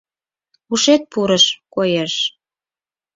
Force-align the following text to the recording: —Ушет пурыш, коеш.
—Ушет 0.71 1.01
пурыш, 1.11 1.45
коеш. 1.73 2.13